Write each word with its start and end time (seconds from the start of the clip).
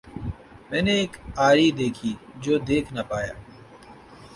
میں 0.69 0.81
نے 0.81 0.93
ایک 0.99 1.13
آری 1.47 1.67
دیکھی 1.79 2.11
جو 2.43 2.53
دیکھ 2.67 2.89
نہ 2.93 3.01
پایا۔ 3.09 3.33